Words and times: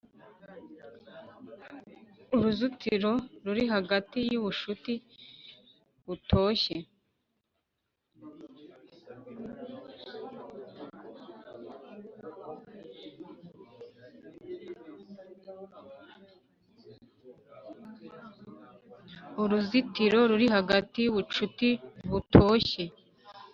uruzitiro 2.35 3.11
ruri 3.45 3.63
hagati 3.73 4.19
yubucuti 21.13 21.65
butoshye. 22.07 22.85